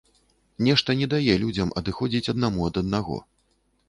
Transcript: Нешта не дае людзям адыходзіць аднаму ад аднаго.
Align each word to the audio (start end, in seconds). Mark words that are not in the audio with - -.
Нешта 0.67 0.95
не 1.01 1.07
дае 1.13 1.35
людзям 1.43 1.73
адыходзіць 1.81 2.31
аднаму 2.33 2.65
ад 2.71 2.81
аднаго. 2.81 3.19